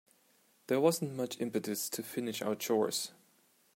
There 0.65 0.79
wasn't 0.79 1.13
much 1.13 1.39
impetus 1.39 1.87
to 1.91 2.01
finish 2.01 2.41
our 2.41 2.55
chores. 2.55 3.11